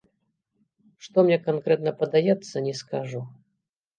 Што 1.07 1.17
мне 1.27 1.37
канкрэтна 1.47 1.93
падаецца, 2.01 2.65
не 2.69 2.73
скажу. 2.83 3.21